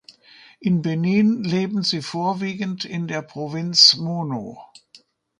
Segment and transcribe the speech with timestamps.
[0.59, 4.57] Im Benin leben sie vorwiegend in der Province Mono.